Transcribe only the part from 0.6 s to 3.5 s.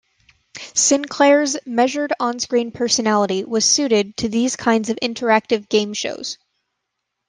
Sinclair's measured on-screen personality